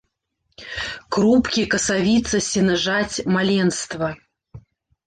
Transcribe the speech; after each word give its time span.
Крупкі, 1.17 1.61
касавіца, 1.75 2.43
сенажаць, 2.49 3.23
маленства… 3.39 4.13